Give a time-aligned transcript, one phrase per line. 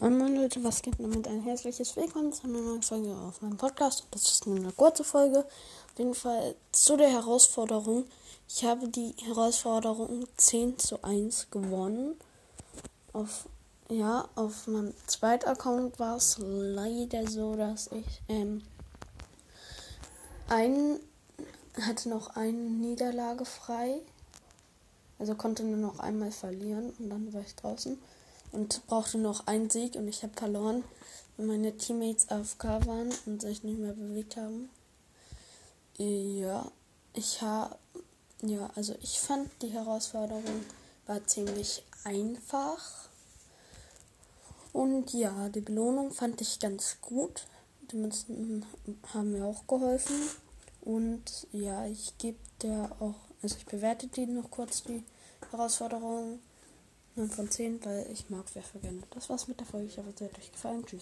[0.00, 3.56] Moin Moin Leute, was gibt damit ein herzliches Willkommen zu einer neuen Folge auf meinem
[3.56, 4.06] Podcast.
[4.12, 5.40] Das ist nur eine kurze Folge.
[5.40, 8.04] Auf jeden Fall zu der Herausforderung.
[8.48, 12.14] Ich habe die Herausforderung 10 zu 1 gewonnen.
[13.12, 13.48] Auf,
[13.88, 18.62] ja, auf meinem zweiten Account war es leider so, dass ich ähm,
[20.48, 21.00] ein,
[21.80, 23.98] hatte noch eine Niederlage frei.
[25.18, 27.98] Also konnte nur noch einmal verlieren und dann war ich draußen
[28.52, 30.84] und brauchte noch einen Sieg und ich habe verloren,
[31.36, 34.70] weil meine Teammates AFK waren und sich nicht mehr bewegt haben.
[35.96, 36.70] Ja,
[37.12, 37.76] ich habe,
[38.42, 40.44] ja, also ich fand die Herausforderung
[41.08, 43.08] war ziemlich einfach.
[44.72, 47.46] Und ja, die Belohnung fand ich ganz gut.
[47.90, 48.64] Die Münzen
[49.12, 50.14] haben mir auch geholfen.
[50.82, 55.02] Und ja, ich gebe der auch, also ich bewerte die noch kurz, die
[55.50, 56.40] Herausforderung.
[57.18, 59.02] 9 von 10, weil ich mag Werfer gerne.
[59.10, 59.86] Das war's mit der Folge.
[59.86, 60.84] Ich hoffe, es hat euch gefallen.
[60.86, 60.96] Tschüss.